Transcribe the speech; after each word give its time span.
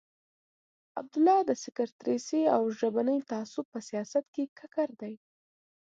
عبدالله 0.99 1.39
د 1.49 1.51
سکتریستي 1.63 2.41
او 2.55 2.61
ژبني 2.79 3.17
تعصب 3.31 3.65
په 3.73 3.79
سیاست 3.87 4.25
کې 4.33 4.43
ککړ 4.57 4.89
دی. 5.01 5.13